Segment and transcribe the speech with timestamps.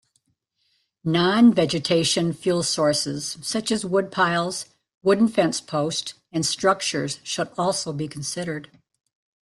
[1.03, 4.65] Non-vegetation fuel sources such as woodpiles,
[5.03, 8.71] wooden fenceposts and structures should also be considered.